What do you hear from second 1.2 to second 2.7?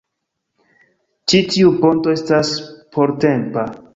Ĉi tiu ponto estas